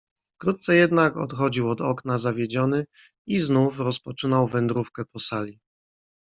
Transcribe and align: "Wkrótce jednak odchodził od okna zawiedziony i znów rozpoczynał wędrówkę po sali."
"Wkrótce 0.35 0.75
jednak 0.75 1.17
odchodził 1.17 1.69
od 1.69 1.81
okna 1.81 2.17
zawiedziony 2.17 2.85
i 3.27 3.39
znów 3.39 3.79
rozpoczynał 3.79 4.47
wędrówkę 4.47 5.05
po 5.05 5.19
sali." 5.19 5.59